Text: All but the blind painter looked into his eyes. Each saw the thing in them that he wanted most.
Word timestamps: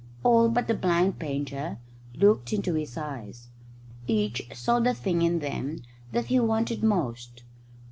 All 0.23 0.49
but 0.49 0.67
the 0.67 0.73
blind 0.73 1.19
painter 1.19 1.77
looked 2.15 2.51
into 2.53 2.73
his 2.73 2.97
eyes. 2.97 3.49
Each 4.07 4.41
saw 4.51 4.79
the 4.79 4.95
thing 4.95 5.21
in 5.21 5.37
them 5.37 5.83
that 6.11 6.25
he 6.25 6.39
wanted 6.39 6.81
most. 6.81 7.43